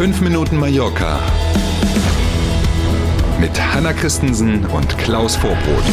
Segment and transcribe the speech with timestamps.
[0.00, 1.20] 5 Minuten Mallorca
[3.38, 5.84] mit Hanna Christensen und Klaus Vorbrot.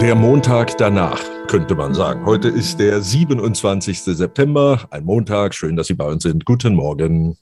[0.00, 2.24] Der Montag danach, könnte man sagen.
[2.24, 4.00] Heute ist der 27.
[4.02, 5.56] September, ein Montag.
[5.56, 6.44] Schön, dass Sie bei uns sind.
[6.44, 7.36] Guten Morgen.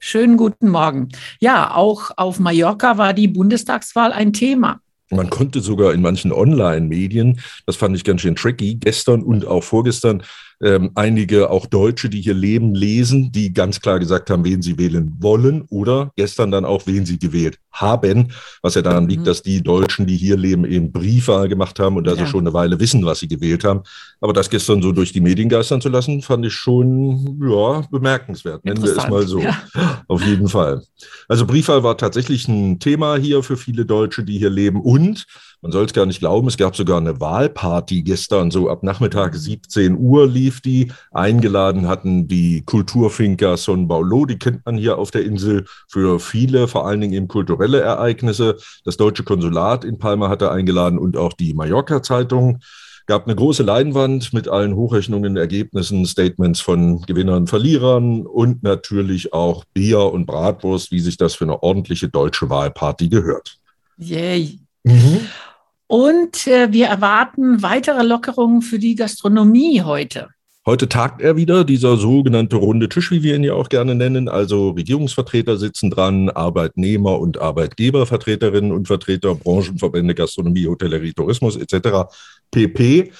[0.00, 1.10] Schönen guten Morgen.
[1.38, 4.80] Ja, auch auf Mallorca war die Bundestagswahl ein Thema.
[5.12, 9.62] Man konnte sogar in manchen Online-Medien, das fand ich ganz schön tricky, gestern und auch
[9.62, 10.22] vorgestern
[10.62, 14.78] ähm, einige auch Deutsche, die hier leben, lesen, die ganz klar gesagt haben, wen sie
[14.78, 18.28] wählen wollen oder gestern dann auch, wen sie gewählt haben,
[18.62, 19.26] was ja daran liegt, mhm.
[19.26, 22.26] dass die Deutschen, die hier leben, eben Briefwahl gemacht haben und also ja.
[22.26, 23.80] schon eine Weile wissen, was sie gewählt haben.
[24.20, 28.64] Aber das gestern so durch die Medien geistern zu lassen, fand ich schon ja, bemerkenswert,
[28.64, 29.40] nennen wir es mal so.
[29.40, 29.58] Ja.
[30.06, 30.82] Auf jeden Fall.
[31.28, 35.26] Also Briefwahl war tatsächlich ein Thema hier für viele Deutsche, die hier leben und
[35.62, 39.36] man soll es gar nicht glauben, es gab sogar eine Wahlparty gestern, so ab Nachmittag
[39.36, 40.92] 17 Uhr lief die.
[41.12, 46.66] Eingeladen hatten die Kulturfinker Son Paulo, die kennt man hier auf der Insel für viele,
[46.66, 48.56] vor allen Dingen eben kulturelle Ereignisse.
[48.84, 52.58] Das deutsche Konsulat in Palma hatte eingeladen und auch die Mallorca-Zeitung
[53.06, 59.64] gab eine große Leinwand mit allen Hochrechnungen, Ergebnissen, Statements von Gewinnern, Verlierern und natürlich auch
[59.74, 63.58] Bier und Bratwurst, wie sich das für eine ordentliche deutsche Wahlparty gehört.
[63.96, 64.58] Yay.
[65.92, 70.30] Und äh, wir erwarten weitere Lockerungen für die Gastronomie heute.
[70.64, 74.26] Heute tagt er wieder, dieser sogenannte runde Tisch, wie wir ihn ja auch gerne nennen.
[74.26, 82.10] Also Regierungsvertreter sitzen dran, Arbeitnehmer und Arbeitgebervertreterinnen und Vertreter, Branchenverbände, Gastronomie, Hotellerie, Tourismus etc.
[82.50, 83.12] pp.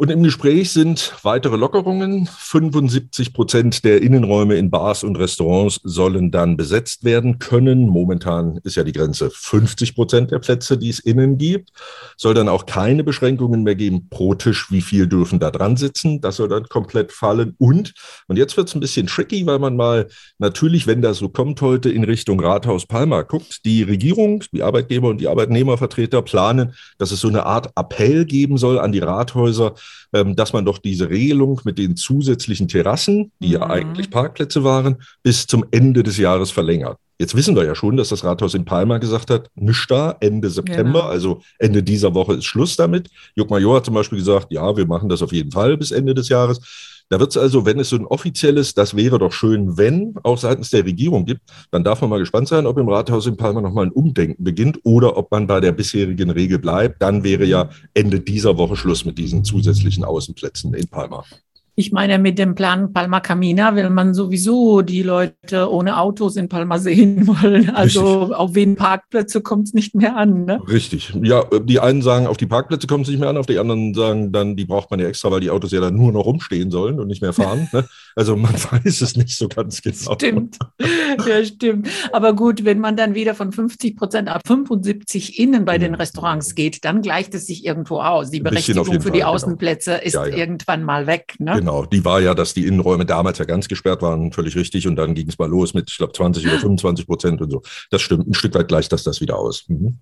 [0.00, 2.24] Und im Gespräch sind weitere Lockerungen.
[2.26, 7.86] 75 Prozent der Innenräume in Bars und Restaurants sollen dann besetzt werden können.
[7.86, 11.68] Momentan ist ja die Grenze 50 Prozent der Plätze, die es innen gibt.
[12.16, 16.22] Soll dann auch keine Beschränkungen mehr geben pro Tisch, wie viel dürfen da dran sitzen.
[16.22, 17.54] Das soll dann komplett fallen.
[17.58, 17.92] Und,
[18.26, 21.60] und jetzt wird es ein bisschen tricky, weil man mal natürlich, wenn das so kommt
[21.60, 23.66] heute, in Richtung Rathaus Palma guckt.
[23.66, 28.56] Die Regierung, die Arbeitgeber und die Arbeitnehmervertreter planen, dass es so eine Art Appell geben
[28.56, 29.74] soll an die Rathäuser,
[30.12, 33.52] dass man doch diese Regelung mit den zusätzlichen Terrassen, die mhm.
[33.52, 36.98] ja eigentlich Parkplätze waren, bis zum Ende des Jahres verlängert.
[37.20, 40.48] Jetzt wissen wir ja schon, dass das Rathaus in Palma gesagt hat, nichts da, Ende
[40.48, 41.10] September, genau.
[41.10, 43.10] also Ende dieser Woche ist Schluss damit.
[43.34, 46.14] Juck Major hat zum Beispiel gesagt, ja, wir machen das auf jeden Fall bis Ende
[46.14, 46.60] des Jahres.
[47.10, 50.38] Da wird es also, wenn es so ein offizielles, das wäre doch schön, wenn, auch
[50.38, 53.60] seitens der Regierung gibt, dann darf man mal gespannt sein, ob im Rathaus in Palma
[53.60, 57.02] nochmal ein Umdenken beginnt oder ob man bei der bisherigen Regel bleibt.
[57.02, 61.24] Dann wäre ja Ende dieser Woche Schluss mit diesen zusätzlichen Außenplätzen in Palma.
[61.80, 66.46] Ich meine, mit dem Plan Palma Camina will man sowieso die Leute ohne Autos in
[66.46, 67.70] Palma sehen wollen.
[67.70, 68.36] Also Richtig.
[68.36, 70.44] auf wen Parkplätze kommt es nicht mehr an.
[70.44, 70.60] Ne?
[70.68, 71.14] Richtig.
[71.22, 73.94] Ja, die einen sagen, auf die Parkplätze kommt es nicht mehr an, auf die anderen
[73.94, 76.70] sagen dann, die braucht man ja extra, weil die Autos ja dann nur noch rumstehen
[76.70, 77.70] sollen und nicht mehr fahren.
[77.72, 77.86] ne?
[78.14, 80.14] Also man weiß es nicht so ganz genau.
[80.14, 80.58] Stimmt.
[81.26, 81.88] Ja, stimmt.
[82.12, 86.54] Aber gut, wenn man dann wieder von 50 Prozent ab 75 innen bei den Restaurants
[86.54, 88.30] geht, dann gleicht es sich irgendwo aus.
[88.30, 89.26] Die Berechtigung für die Fall, genau.
[89.28, 90.04] Außenplätze genau.
[90.04, 90.36] ist ja, ja.
[90.36, 91.34] irgendwann mal weg.
[91.38, 91.54] Ne?
[91.56, 91.70] Genau.
[91.70, 94.88] Genau, die war ja, dass die Innenräume damals ja ganz gesperrt waren, völlig richtig.
[94.88, 97.62] Und dann ging es mal los mit, ich glaube, 20 oder 25 Prozent und so.
[97.90, 98.26] Das stimmt.
[98.26, 99.64] Ein Stück weit gleicht das das wieder aus.
[99.68, 99.98] Mhm.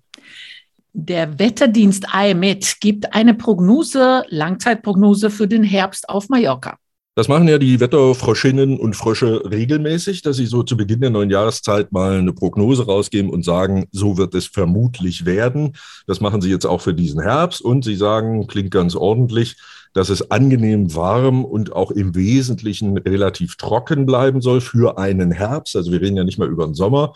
[0.93, 6.77] Der Wetterdienst IMET gibt eine Prognose, Langzeitprognose für den Herbst auf Mallorca.
[7.19, 11.29] Das machen ja die Wetterfröschinnen und Frösche regelmäßig, dass sie so zu Beginn der neuen
[11.29, 15.75] Jahreszeit mal eine Prognose rausgeben und sagen, so wird es vermutlich werden.
[16.07, 19.57] Das machen sie jetzt auch für diesen Herbst und sie sagen, klingt ganz ordentlich,
[19.91, 25.75] dass es angenehm warm und auch im Wesentlichen relativ trocken bleiben soll für einen Herbst.
[25.75, 27.11] Also wir reden ja nicht mal über den Sommer.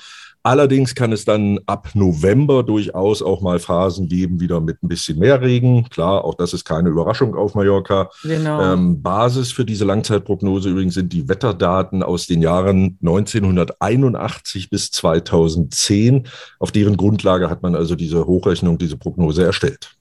[0.46, 5.18] Allerdings kann es dann ab November durchaus auch mal Phasen geben, wieder mit ein bisschen
[5.18, 5.88] mehr Regen.
[5.90, 8.09] Klar, auch das ist keine Überraschung auf Mallorca.
[8.24, 8.62] Genau.
[8.62, 16.28] Ähm, Basis für diese Langzeitprognose übrigens sind die Wetterdaten aus den Jahren 1981 bis 2010.
[16.59, 19.96] Auf deren Grundlage hat man also diese Hochrechnung, diese Prognose erstellt.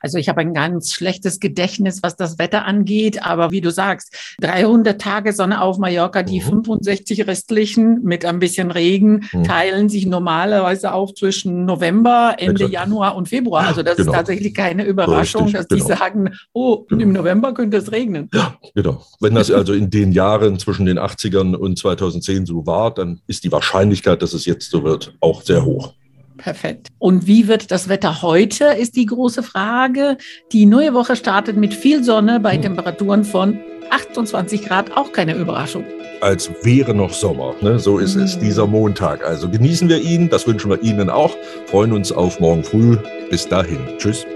[0.00, 4.14] Also ich habe ein ganz schlechtes Gedächtnis, was das Wetter angeht, aber wie du sagst,
[4.40, 6.64] 300 Tage Sonne auf Mallorca, die mhm.
[6.64, 9.44] 65 restlichen mit ein bisschen Regen mhm.
[9.44, 12.72] teilen sich normalerweise auf zwischen November, Ende Exakt.
[12.72, 13.66] Januar und Februar.
[13.66, 14.10] Also das genau.
[14.10, 15.84] ist tatsächlich keine Überraschung, Richtig, dass genau.
[15.84, 17.02] die sagen, oh, genau.
[17.02, 18.28] im November könnte es regnen.
[18.32, 19.04] Ja, genau.
[19.20, 23.44] Wenn das also in den Jahren zwischen den 80ern und 2010 so war, dann ist
[23.44, 25.94] die Wahrscheinlichkeit, dass es jetzt so wird, auch sehr hoch.
[26.36, 26.88] Perfekt.
[26.98, 30.16] Und wie wird das Wetter heute, ist die große Frage.
[30.52, 32.62] Die neue Woche startet mit viel Sonne bei hm.
[32.62, 33.60] Temperaturen von
[33.90, 35.84] 28 Grad, auch keine Überraschung.
[36.20, 37.54] Als wäre noch Sommer.
[37.60, 37.78] Ne?
[37.78, 38.40] So ist es hm.
[38.40, 39.24] dieser Montag.
[39.24, 41.36] Also genießen wir ihn, das wünschen wir Ihnen auch.
[41.66, 42.96] Freuen uns auf morgen früh.
[43.30, 43.78] Bis dahin.
[43.98, 44.26] Tschüss.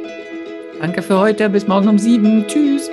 [0.80, 1.48] Danke für heute.
[1.48, 2.46] Bis morgen um sieben.
[2.46, 2.90] Tschüss.